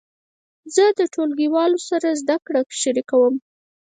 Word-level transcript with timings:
زه 0.75 0.85
د 0.97 0.99
ټولګیوالو 1.13 1.77
سره 1.89 2.07
زده 2.21 2.37
کړه 2.45 2.61
شریکوم. 2.81 3.35